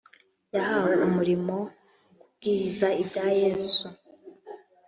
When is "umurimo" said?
1.07-1.55